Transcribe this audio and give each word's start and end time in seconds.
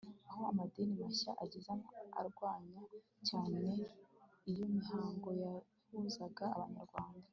aho 0.29 0.41
amadini 0.51 0.93
mashya 1.03 1.31
aziye 1.43 1.73
arwanya 2.19 2.81
cyane 3.27 3.61
iyo 4.49 4.65
mihango 4.75 5.29
yahuzaga 5.43 6.45
abanyarwanda 6.57 7.27